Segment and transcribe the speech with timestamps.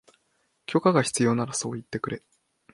[0.65, 2.23] 許可が必要ならそう言ってくれ